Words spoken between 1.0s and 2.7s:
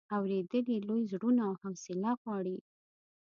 زړونه او حوصله غواړي.